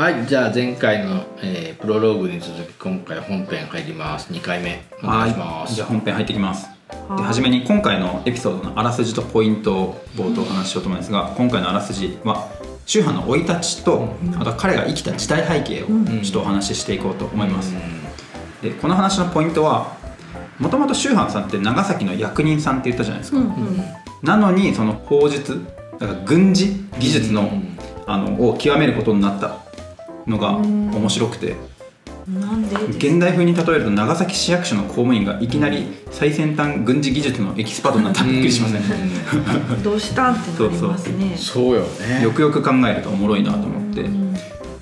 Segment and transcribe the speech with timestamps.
[0.00, 4.32] はいじゃあ前回の、えープロローグに続き今回本編入ります。
[4.32, 5.74] 2回目お願いします。
[5.74, 6.70] じゃあ本編入っていきます。
[6.88, 7.18] はい。
[7.18, 12.48] で初めに今回のエピソードのあらすじとポイントを冒頭お話ししようと思うんですが、今回のあらすじは
[12.86, 15.94] 宗派の生い立ちと、あと彼が生きた時代背景をちょ
[16.30, 17.74] っとお話ししていこうと思います、
[18.62, 19.98] でこの話のポイントは
[20.58, 23.38] もともと宗派さんって長崎の役人さんって言ったじゃないですか、
[24.22, 25.62] なのにその砲術
[25.98, 27.52] だから軍事技術の,、
[28.06, 29.68] あのを極めることになった
[30.26, 31.56] のが面白くて、
[32.28, 32.76] なんで？
[32.96, 38.82] 現代風に例えると長崎市役所の公務員がいきなり最先端軍事技術のエキスパートになったらびっくりしません、
[39.82, 41.36] どうしたんってなりますね。
[41.36, 42.22] そうよね。
[42.22, 44.04] よくよく考えるとおもろいなと思って。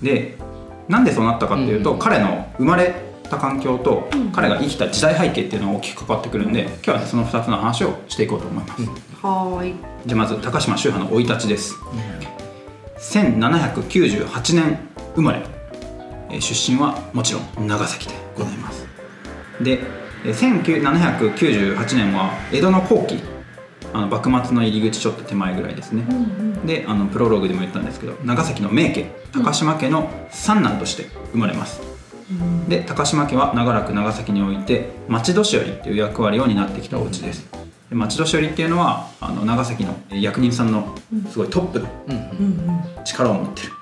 [0.02, 0.37] で
[0.88, 1.98] なんでそうなったかっていうと、うん。
[1.98, 2.95] 彼の生まれ
[3.29, 8.82] た環境と彼が生きた時代背景っていうのが大きく関わってくるんで今日はねその2つの話をしていこうと思います、
[9.20, 9.74] はーい。
[10.07, 11.74] じゃあまず高島宗派の生い立ちです、
[12.98, 14.79] 1798年
[15.14, 15.42] 生まれ
[16.30, 18.87] えー出身はもちろん長崎でございます。
[19.60, 19.80] で
[20.24, 23.23] えー1798年は江戸の後期
[23.92, 26.04] あの幕末の入り口ちょっと手前ぐらいですね、
[26.66, 31.80] であのプロローグでも言ったんですけど長崎の名家高島家の三男として生まれます、
[32.68, 37.48] で高島家は長らく長崎において町年寄りっていう役割を担ってきたお家です。
[37.88, 40.95] で町年寄りっていうのはあの長崎の役人さんの
[41.30, 43.77] すごいトップのうんうん力を持ってるうんうん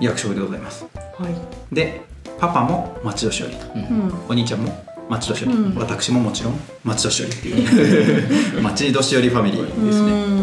[0.00, 0.84] 役職でございます。
[1.18, 1.74] はい。
[1.74, 2.02] で
[2.38, 3.66] パパも町年寄りと。
[3.74, 4.12] うん。
[4.28, 5.74] お兄ちゃんも町年寄り、うん。
[5.74, 8.62] 私ももちろん町年寄りっていう。
[8.62, 10.38] 町年寄りファミリーですね、ね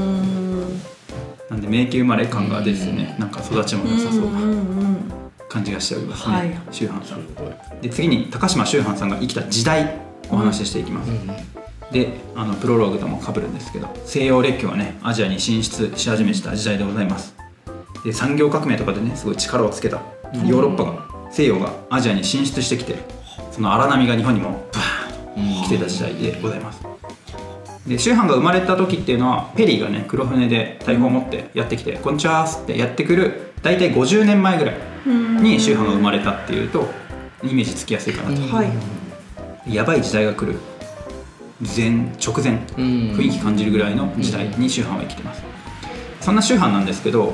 [1.49, 4.97] なんで名家生まれ感がですね、なんか育ちも良さそうなん
[5.47, 6.59] 感じがしておりますね、はい。
[6.71, 7.81] 宗藩さん。
[7.81, 9.99] で次に高島宗藩さんが生きた時代
[10.29, 11.11] お話ししていきます、
[11.91, 17.34] であのプロローグとも被るんですけど西洋列強がねアジアに進出し始めた時代でございます。
[17.34, 17.34] で
[18.13, 20.01] 産業革命とかでねすごい力をつけた。
[20.45, 22.95] ヨーロッパが西洋がアジアに進出してきて
[23.51, 26.81] その荒波が日本にもバーンと来てた時代でございます。
[27.87, 34.75] で宗藩が生まれた時っていうのはペリーがね黒船で大砲を持ってやってきて「こんにちは」っつってやってくる大体50年前ぐらい
[35.41, 36.87] に宗藩が生まれたっていうと
[37.43, 39.73] イメージつきやすいかなと、はい。
[39.73, 40.57] やばい時代が来る。
[41.61, 43.15] 前直前うん。
[43.15, 45.43] 雰囲気感じるぐらいの時代に宗藩は生きてます。
[46.21, 47.33] そんな宗藩なんですけど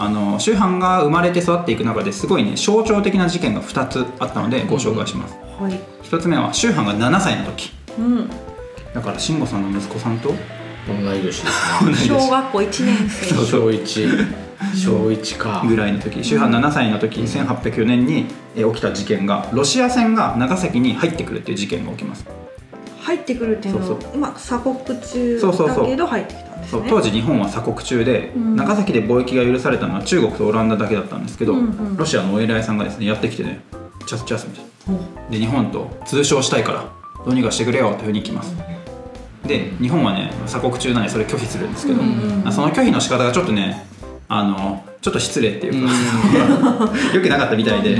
[0.00, 5.72] あの宗藩が生まれて育っていく中ですごいね象徴的な事件が2つあったのでご紹介します、はい。
[6.04, 7.72] 1つ目は宗藩が7歳の時。
[7.98, 8.30] うん。
[8.94, 10.34] だから慎吾さんの息子さんと？
[10.88, 11.94] 同い年ですね。
[12.08, 13.34] 小学校一年生。
[13.46, 14.08] 小一。
[14.74, 15.62] 小一か。
[15.66, 16.24] ぐらいの時。
[16.24, 22.26] 宗藩7歳の時1804年にえ起きた事件がロシア船が長崎に入ってくるっていう事件が起きます
[23.00, 26.90] 入ってくるっていうのそうは今鎖国中そうそうそうだけど入ってきたんですね。
[26.90, 28.56] 当時日本は鎖国中で、うん。
[28.56, 31.96] 長崎で貿易が許されたのは中国とオランダだけだったんですけど、うんうん。
[31.96, 33.60] ロシアのお偉いさんがですねやってきてね
[34.06, 34.70] チャスチャスみたいな。
[34.86, 34.94] ほ
[35.28, 36.84] うで日本と通商したいから
[37.24, 38.54] どうにかしてくれよというふうに来ます
[39.46, 43.86] で日本はね鎖国中なんでそれ拒否するんですけど、うんうんその拒否の仕方がちょっとね
[44.28, 45.92] あのちょっと失礼っていうか
[47.14, 47.98] よくなかったみたいで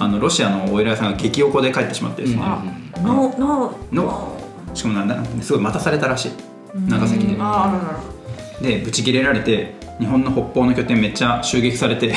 [0.00, 2.62] あのロシアのお偉いさんが激おこで帰ってしまってですね、あ
[3.02, 4.38] ののの
[4.74, 6.32] しかもなんだすごい待たされたらしい
[6.74, 7.34] 長崎で。
[7.34, 8.22] うんああららら
[8.60, 12.14] でブチ切れられて日本の北方の拠点めっちゃ襲撃されて。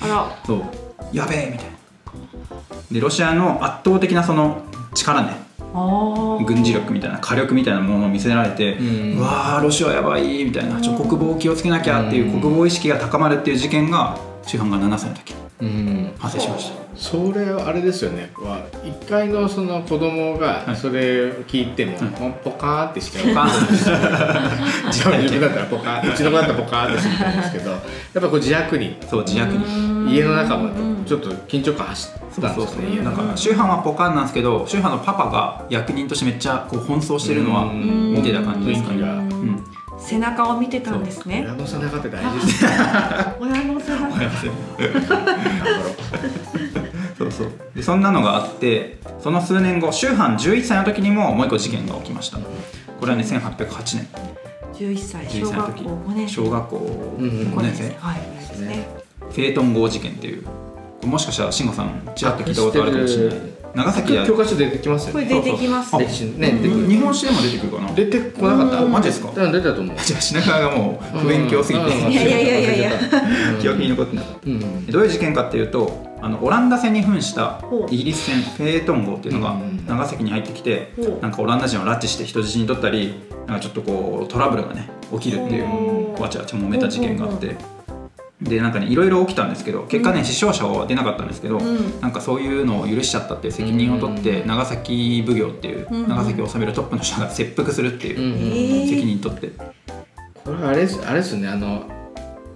[0.00, 0.38] あら。
[0.46, 0.62] そう。
[1.12, 1.72] やべえみたいな。
[2.90, 4.62] でロシアの圧倒的なその
[4.94, 5.42] 力ね。
[5.74, 9.18] ああ軍事力みたいな火力みたいなものを見せられて、うん。
[9.18, 10.80] うわーロシアやばいみたいな。
[10.80, 14.16] ちょ国防気をつけなきゃっていう国防意識が高まるっていう事件が
[14.46, 16.12] 主犯が7歳の時うん。
[16.18, 16.82] 発生しました。
[16.96, 18.30] それはあれですよね。
[18.34, 20.76] は一回のその子供がはい。
[20.76, 21.96] それを聞いても、
[22.44, 24.86] ポカーってしてポカーン。
[24.88, 27.80] 自 分自分だったらポカーうちの子だったらポカーってしてたんですけどやっ
[28.14, 28.96] ぱこう自悪に。
[29.08, 30.14] そう自虐に。
[30.14, 30.68] 家の中も
[31.06, 32.08] ちょっと緊張感走
[32.38, 33.22] ったうですね家の中。
[33.22, 38.14] なんか宗藩はポカンなんですけど宗藩のパパが役人としてめっちゃこう奔走してるのはうん。
[38.14, 38.98] 見てた感じですかね
[40.06, 41.42] 背中を見てたんですね。
[41.44, 42.64] 親の背中って大事です。
[42.64, 42.70] ね
[43.40, 44.10] 親の背中。
[47.18, 47.52] そうそう。
[47.74, 54.08] でそんなのがあってその数年後宗藩11歳の時にももう一個事件が起きましたこれはね1808年。
[54.74, 55.26] 11歳。
[55.26, 55.84] 11歳の時。
[55.84, 56.28] 小学校5年。
[56.28, 56.76] 生小学校
[57.18, 58.88] うん5年生はいですね。
[59.20, 60.44] フェートン号事件っていう。
[61.06, 63.38] もしかしたら慎吾さんちらっと聞いたことあるかもしれない
[63.74, 65.26] 長崎で教科書出てきますよね。
[65.26, 66.04] これ出てきますね。
[66.04, 67.92] 歴史ね日本史でも出てくるかな？
[67.94, 68.86] 出てこなかった？
[68.86, 69.32] マジですか？
[69.34, 69.96] うん出てたと思う。
[69.98, 71.84] じゃあ品川がもう不勉強すぎて。
[71.84, 72.12] うん。
[72.12, 72.90] いやいやいやいや。
[72.90, 73.00] いや
[73.60, 74.28] 記憶に残ってなか
[74.90, 79.86] どういう事件かっていうとあのオランダ船に扮したイギリス船フェートン号っていうのがうん。
[79.86, 83.14] 長崎に入ってきてなんかオランダ人を拉致して人質に取ったり
[83.46, 87.56] なんかちょっとこうトラブルがね起きるっていうわちゃわちゃ揉めた事件があって
[88.42, 92.00] でなんかねいろいろ起きたんですけど結果ね、うん死傷者は出なかったんですけど、うん。
[92.00, 99.50] なんかそういうのを許しちゃったっていう責任を取って、長崎奉行っていう、うん長崎を治めるトップの人が切腹するっていう責任取って、
[100.44, 101.84] これあれあれですねあの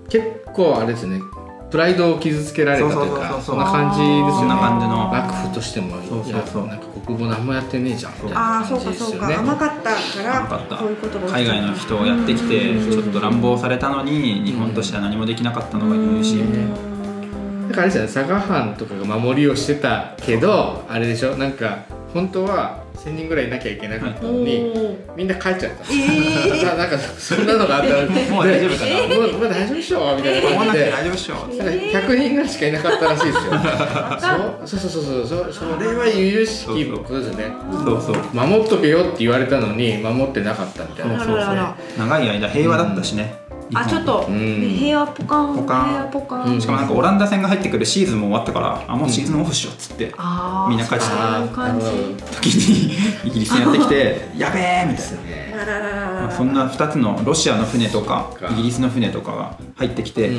[0.08, 1.20] 結構あれですね
[1.70, 4.54] プライドを傷つけられたというかそんな感じですよね。
[4.54, 6.66] 幕府としてもそうそうそう。
[6.66, 9.50] なんか国母何もやってねえじゃんみたいあなあそうか感じですそうかよね。
[9.50, 10.76] 甘かったから甘かった。
[10.76, 12.90] こういうことが海外の人をやってきてうん。
[12.92, 16.68] ちょっと乱暴されたのに日本としては何もできなかったのが許しみたいな。
[17.68, 21.36] だからあれですよね佐賀藩とかが守りをしてたけどあれでしょ？
[21.36, 21.80] なんか
[22.14, 24.72] 本当は1000人ぐらいいなきゃいけなかったのに、
[25.16, 25.84] みんな帰っちゃった。
[25.92, 29.16] えな なんかそんなのがあったらもう大丈夫かな？
[29.16, 30.90] もうもう大丈夫っしょみたいな感じで。
[30.90, 31.34] 大丈夫っしょ。
[31.34, 33.42] なんか100人ぐらいしかいなかったらしいですよ。
[34.66, 37.44] そうそうそうそうそうそそれは由々しきことですよね。
[37.84, 41.18] そうそう守っとけよって言われたのに守ってなかったみたいな。
[41.18, 41.38] そうそう
[41.98, 43.34] 長い間平和だったしね、
[43.74, 44.60] あちょっとうん。
[44.78, 45.88] 平和ポカンポカン。
[45.88, 46.56] 平和ポカうん。
[46.56, 50.14] ンしかもなんかオランダ戦が入ってくるシーズンも終わったからあもうシーズンオフしようっつって
[50.68, 52.94] みんな帰っちゃった時に
[53.28, 55.16] イギリスにやってきて やべえみたいな。
[56.22, 60.30] まあそんな2つのロシアの船とかかイギリスの船とかが入ってきて、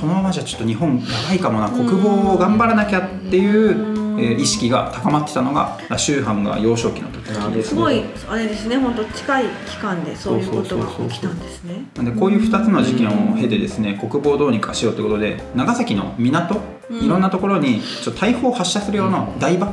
[0.00, 1.68] このままじゃちょっと日本やばいかもな。
[1.70, 7.26] 国防を頑張らなきゃっていう、えー意識が高まってたのが宗藩が幼少期の時。
[7.28, 11.84] なるほどすごいあれですね本当近い期間でそういうことが起きたんですね。
[11.96, 16.60] なんでこういう2つの事件を経てですね国防をどうにかしようということで長崎の港、
[16.90, 17.04] うん。
[17.04, 19.66] いろんなところにちょっと大砲を発射するような台場、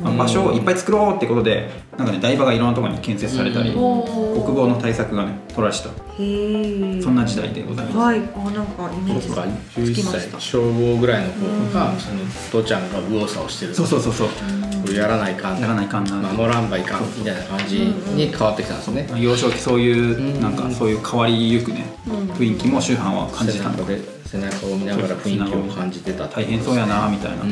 [0.00, 3.78] まあ場所をいっぱい作ろうってことでなんかね台場がいろんなところに建設されたり、うん。
[3.78, 5.88] お国防の対策がね取られてた。
[5.88, 5.92] へ
[6.96, 7.02] え。
[7.02, 7.98] そんな時代でございます。
[7.98, 8.18] はい。
[8.18, 10.38] あなんかイメージそうかつ11きました。
[10.38, 14.28] 歳小5ぐらいの子がその父ちゃんが右往左往してるそうそうそうそう
[14.82, 27.50] これやらないかんやらないかんな守らんばいかんみたいな感じに変わってきたんですね幼少期そういううんなんかそういう変わりゆくねうん雰囲気も宗藩は感じ背たの中で背中を見ながら雰囲気を感じてた大変そうやなみたいなうん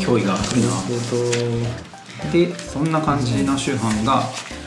[0.00, 1.95] 脅威が来るな
[2.32, 4.22] でそんな感じの宗藩が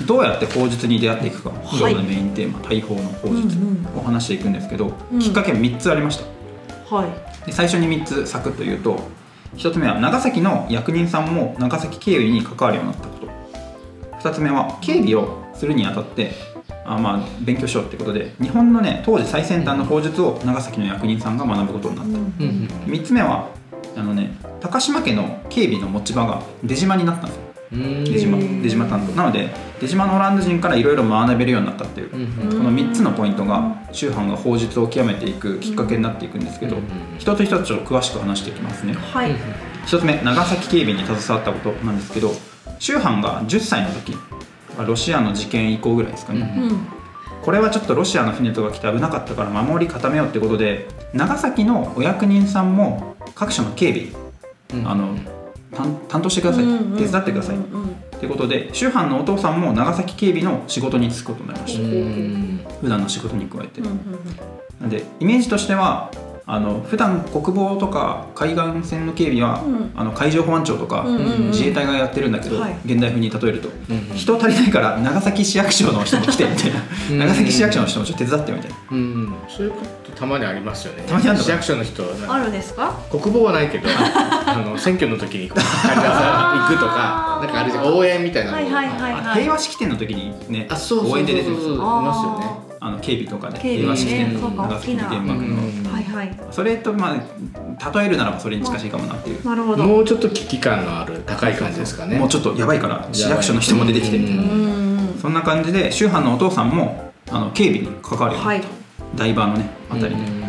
[0.06, 5.19] どうやって法術に出会っていくか今日のメインテーマ大法の法術うんを話していくんですけどうん。
[5.19, 6.95] きっかけは3つありました。
[6.95, 7.45] はい。
[7.45, 9.00] で最初に3つサクッと言うと
[9.56, 14.29] 1つ目は長崎の役人さんも長崎警備に関わるようになったこと。
[14.29, 16.31] 2つ目は警備をするにあたって
[16.85, 22.11] あまあ勉強しようってことで日本のね当時最先端の法術を長崎の役人さんが学ぶことになった。
[22.11, 22.11] う
[22.47, 23.50] ん3つ目は
[23.95, 27.41] あのね高島家の警備の持ち場が出島になったんですよ。
[27.44, 29.13] うん出島出島担当。
[29.13, 29.50] なので
[29.80, 36.83] 出島のオランダ人からいろいろ学べるようになったっていう、うんこの3つのポイントが宗藩が法術を極めていくきっかけになっていくんですけど、うん
[37.18, 38.94] 一つ一つちょっと詳しく話していきますね。
[38.94, 39.36] はい。
[39.86, 42.31] 一つ目長崎警備に携わったことなんですけど
[42.80, 44.16] 宗藩が10歳の時
[44.86, 46.88] ロシアの事件以降ぐらいですかね、うんうん。
[47.42, 54.89] これはちょっとロシアの船とか来て危なかったから守り固めようってことで長崎のお役人さんも各所の警備、うん。
[54.89, 55.16] あの
[55.80, 56.66] 担担当してください、
[56.98, 62.66] 手伝ってください、うんうんうんということで宗藩のお父さんも長崎警備の仕事に就くことになりました、うん。
[62.81, 64.00] 普段の仕事に加えて、うんうんうん。
[64.81, 66.12] なんでイメージとしては
[66.51, 69.92] あの普段国防とか海岸線の警備は、うん。
[69.96, 71.48] あの海上保安庁とか、うんうんうん。
[71.51, 72.75] 自衛隊がやってるんだけど、はい。
[72.86, 76.80] 現代風に例えると、うん人足りないから長崎市役所の人も来てみたいな。
[77.12, 78.78] うん長崎市役所の人もちょっと手伝ってみたいな。
[78.92, 81.04] うんそういうことたまにありますよね。
[81.07, 82.94] たまにあるのか市役所の人あるんですか？
[83.12, 85.78] 国防はないけど あの選挙の時に行くとか
[87.42, 89.42] なんかあれじゃん応援みたいなのはいはいはいあはい。
[89.44, 96.40] 平和式典の時にねあそうそうそう応援で出てるんですそうよいますよねあの警備とかでね平和式典そうか長崎原爆の、うんはいはい。
[96.52, 99.83] それとまあ例えるならばそれに近しいかもなっていう、なるほど。
[99.86, 102.18] もうちょっと危機感のある高い感じですかね。
[102.18, 104.44] もうちょっとやばいから市役所の人も出てきてみたいな、
[105.21, 108.59] そんな感じで宗藩のお父さんもあの警備に関わるようになはい。
[108.59, 110.40] った、台場のねあたりで,、うん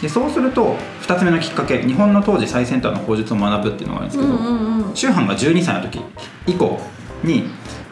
[0.00, 6.00] でそうすると2つ目のきっかけ日本の当時最先端の法術を学ぶっていうのがあるんですけど、うんうんが12歳の時
[6.46, 6.78] 以降
[7.24, 7.44] に、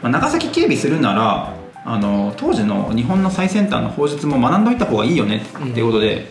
[0.02, 6.30] まあ長崎警備するならあの当時の日本の最先端の法術も学んどいた方がいいよねっていうことで、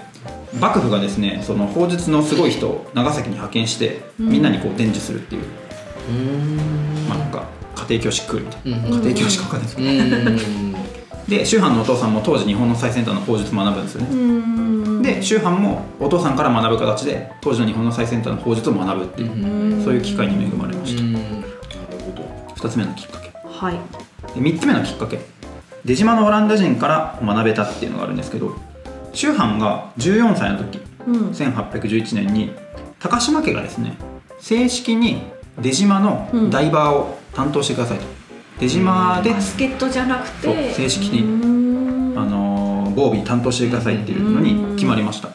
[0.60, 5.43] 幕府がですねその法術のすごい人を長崎に派遣してみんなにこう伝授するっていう、
[7.08, 8.93] まあ、なんか家庭教師来るみたいな、うん。
[9.00, 10.75] 家庭教師か分かんないですけど、うん。
[11.27, 15.01] で宗藩のお父さんも当時日本の最先端の法術を学ぶんですよね、うん。
[15.01, 19.84] で宗藩もお父さんから学ぶ形で当時の日本の最先端の法術を学ぶっていう、うん。
[19.84, 21.25] そういう機会に恵まれました、なる
[22.00, 22.24] ほど。
[22.55, 23.31] 2つ目のきっかけ。
[23.48, 23.75] はい。
[24.34, 25.20] で3つ目のきっかけ
[25.85, 28.55] 出島のオランダ人から学べたっていうのがあるんですけど
[29.13, 31.29] 宗藩が14歳の時うん。
[31.29, 32.51] 1811年に
[33.00, 33.97] 高島家がですね
[34.39, 35.23] 正式に
[35.59, 38.05] 出島のダイバーを担当してくださいと、
[38.59, 40.73] 出島で、バスケットじゃなくて？
[40.73, 42.17] 正式にうん。
[42.17, 42.61] あのー
[42.93, 45.29] 防備担当してくださいっていうのに決まりました。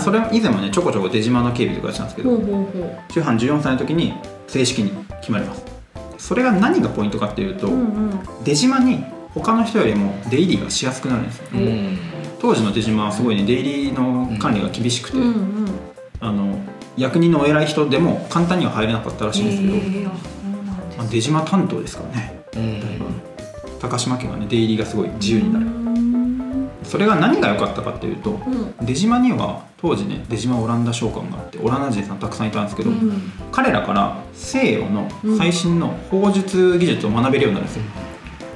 [0.00, 2.36] それ以前もねちょこちょこ出島の警備とかやってたんですけど
[3.10, 4.12] 周藩14歳の時に
[4.48, 4.90] 正式に
[5.20, 5.64] 決まります。
[6.18, 7.82] それが何がポイントかっていうと、ううんう
[8.14, 8.44] ん。
[8.44, 9.04] 出島に
[9.34, 11.46] 他の人よりも出入りがしやすくなるんですよ。
[11.54, 11.98] うん。
[12.40, 15.24] 当時の出島はすごいね出入りの管理が厳しくて、うん。
[15.24, 15.68] うん
[16.20, 16.58] あの
[16.96, 20.04] 役人のお偉い人でも簡単には入れなかったらしいんですけど、えー
[20.98, 22.42] まあ、出島担当ですからね。
[22.56, 22.82] うん。
[23.78, 25.66] 高島家はね出入りがすごい自由になる。
[25.66, 26.70] うん。
[26.82, 28.86] それが何が良かったかっていうとうん。
[28.86, 33.32] 出島には当時ね出島オランダ商館があってオランダ人さんたくさんいたんですけど、うん。
[33.52, 35.08] 彼らから西洋の
[35.38, 37.84] 最新の砲術技術を学べるようになるんですよ、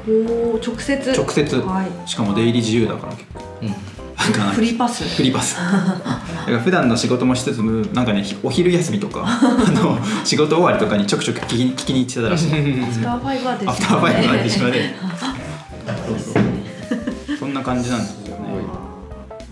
[0.07, 1.13] おー直接。
[1.13, 1.57] 直接。
[1.57, 2.09] はい。
[2.09, 3.45] しかも出入り自由だから結構。
[3.63, 3.69] うん。
[3.69, 4.33] なん。
[4.33, 5.05] かなフリーパス。
[5.05, 5.57] フリーパス。
[5.57, 12.53] だから普段の仕事もしつつもなんかねお昼休みとか あの仕事終わりとかにちょくちょく聞きに聞きに行ってたらしい。
[12.53, 13.69] アフターファイバーですね。
[13.69, 14.95] アフターファイバーで島 で
[17.39, 18.32] そんな感じなんです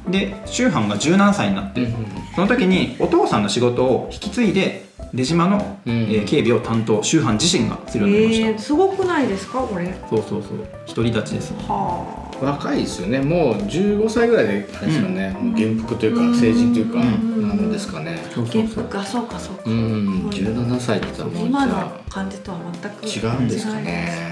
[0.08, 1.88] で周藩が17歳になって、
[2.34, 9.92] その時にお父さんの仕事を引き継いで出島の、うんえー警備を担当周藩自身がするようになりました、えー、すごくないですかこれ？
[10.08, 10.66] そうそうそう。
[10.86, 11.58] 独り立ちですね。
[11.68, 13.20] は若いですよね。
[13.20, 18.18] もう15歳ぐらいであれですよね、もう元服というか成人というか、うんなんですかね。
[18.32, 20.28] そうあ元服あそうかそうか、うん。
[20.30, 24.30] 17歳って言ったらもう今の感じとは全くあ違うんですか違いね。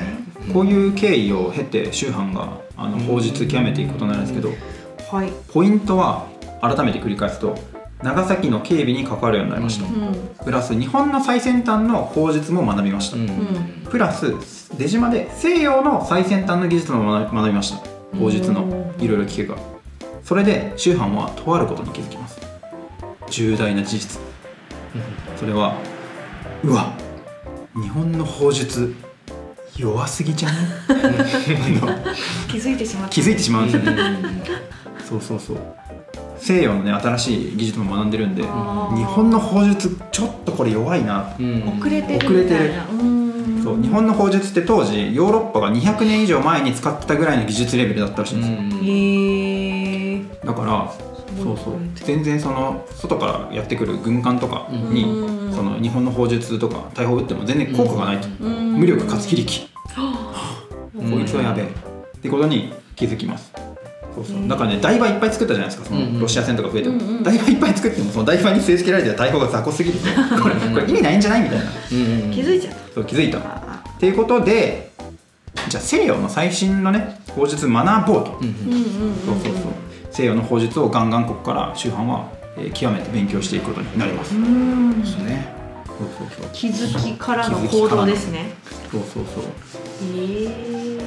[0.52, 4.54] こういう経緯を経て周藩があの法術極めていくことになるんですけど、
[5.10, 5.32] はい。
[5.52, 6.26] ポイントは
[6.60, 7.56] 改めて繰り返すと
[8.02, 10.30] 長崎の警備に関わるようになりました、ううん。
[10.44, 13.22] プラス日本の最先端の法術も学びました、うん。
[13.22, 14.34] うんプラス
[14.76, 17.78] 出島で西洋の最先端の技術も学びました。
[18.18, 19.56] 法術のうんいろいろ聞けば。
[20.22, 22.38] それで周藩はとあることに気づきます。
[23.30, 24.20] 重大な事実。
[25.36, 25.74] それは
[26.62, 26.92] うわ
[27.74, 28.94] 日本の法術
[29.74, 30.56] 弱すぎじゃね？
[30.88, 30.92] あ
[31.86, 32.14] の
[32.48, 33.10] 気づいてしまった。
[33.10, 33.96] 気づいてしまうんですよね
[35.08, 35.56] そうそうそう。
[36.38, 41.34] 西洋のね新しい技術も学んでるんで日本の法術ちょっとこれ弱いな。
[41.38, 41.78] うん。
[41.80, 42.26] 遅れてるみたいな。
[42.26, 42.74] 遅れてる。
[43.00, 43.62] うん。
[43.62, 50.92] そう日本の法術って当時ヨーロッパが200年以上前に使ってたぐらいの技術レベルだったらしいんですよ、へえだから
[51.42, 55.52] そうそう全然その外からやってくる軍艦とかに、うん。
[55.52, 58.78] その日本の法術とか大砲撃っても全然効果がないと、うん。
[58.78, 59.66] 無力かつ非力、
[60.96, 61.66] うんこいつはやべえ。
[61.66, 61.68] っ
[62.20, 63.52] てことに気づきます
[64.25, 64.34] そう。
[64.34, 67.22] そううんだからね台場いっぱい作ったじゃないですかそのロシア戦とか増えても、うんうん。
[67.22, 70.06] 台場いっぱい作ってもその台場に据え付けられてた大砲が雑魚すぎると
[70.42, 71.64] これこれ意味ないんじゃないみたいな。
[71.64, 73.38] うん気づいちゃっそう気づいた。
[73.38, 73.42] っ
[74.00, 74.90] ていうことで
[75.68, 78.54] じゃあ西洋の最新のね法術学ぼうと、うんうん。
[79.25, 79.72] そうそうそう。
[80.10, 85.00] 西洋の法術をガンガンここから周藩は、えー極めて勉強していくことになります、うん。
[85.00, 85.46] ですね。
[85.87, 86.50] そうそうそう。
[86.52, 88.50] 気づきからの行動ですね。
[88.90, 89.44] そうそうそう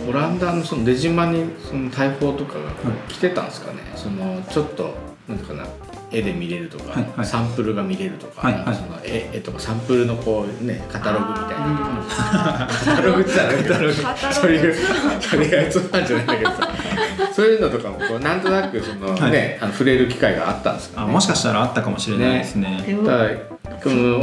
[0.09, 2.71] オランダのその出島にその大砲とかが
[3.07, 4.95] 来てたんですかね、そのちょっと
[5.27, 5.65] なんていうかな
[6.11, 7.25] 絵で見れるとか、はいはい。
[7.25, 8.75] サンプルが見れるとか、はいはい。
[8.75, 11.55] その絵絵とかサンプルのこうねカタログみたいな。
[12.09, 13.95] あカタログって言ったらカタログ。
[13.95, 14.75] カタログそういう
[15.21, 16.49] それがやつなんじゃないんだけど。
[16.51, 16.69] さ
[17.33, 19.31] そういうのとかもこうなんとなくその、はい。
[19.31, 21.07] ねあの触れる機会があったんですかね。
[21.07, 22.83] あもしかしたらあったかもしれないですね。
[22.85, 23.29] でもただ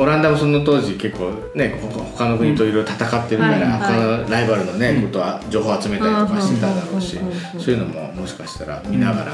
[0.00, 5.02] オランダもその当時結構ねほ他の国といろいろ戦ってるから、他のライバルのね、うん。
[5.02, 7.18] ことは情報集めたりとかしてただろうし、
[7.58, 9.32] そういうのももしかしたら見ながら、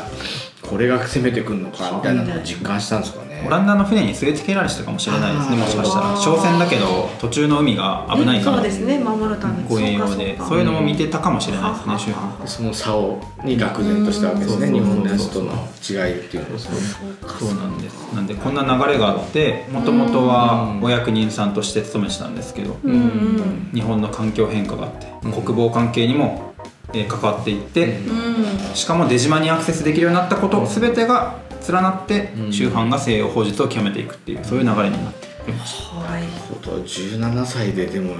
[0.69, 3.45] これが攻めてくるのかみたいなのを実感したんですかね。
[3.47, 6.17] オランダの船に据え付けられてたかもしれないですねもしかしたら。
[6.17, 8.57] 商船だけど途中の海が危ないから。
[8.57, 9.69] そうですね守るために。
[9.69, 16.59] 護衛用でそうかそういうのも見てたかもしれないですねうん周藩その差をに愕然としたわけですね、うん日本のやつとの違いっていうのは。
[16.59, 17.49] そうかそう。
[17.55, 18.15] なんです。
[18.15, 22.77] なんでこんな流れがあってもともとはお役人さんとして勤めてたんですけど
[23.75, 26.54] 日本の環境変化があってうん国防関係にも
[26.95, 28.75] えー関わっていってうん。
[28.75, 32.53] しかも出島にアクセスできるようになったこと全てが連なってうん。
[32.53, 36.23] 周藩が西洋法術を極めていくっていうそういう流れになっていましはい。
[36.49, 38.15] こと17歳ででも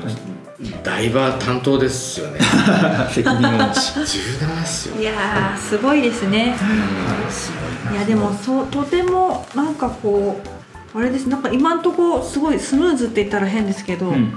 [0.83, 2.39] ダイバー担当ですよね。
[2.39, 3.93] た 責任を持ち。
[4.01, 5.01] 17っすよ。
[5.01, 6.55] いやーすごいですね。
[7.93, 10.41] いやでもそうとてもなんかこ
[10.95, 11.29] うあれです。
[11.29, 14.33] なんか今んとこすごいスムーズって言ったら変ですけど、うん。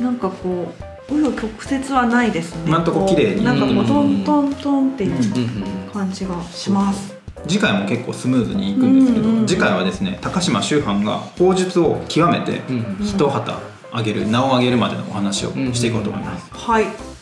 [0.00, 2.62] なんかこう紆余曲折はないですね。
[2.66, 7.14] 今んとこ綺麗にうなんかこううんトントントンっていううんうんうん感じがします、
[7.46, 13.60] 次回も結構スムーズにいくんですけど、うんうん次回はですね高島周藩が法術を極めてうん一旗
[13.92, 16.50] あげる名を上げるまでのお話をしていこうと思います。
[16.52, 17.15] はい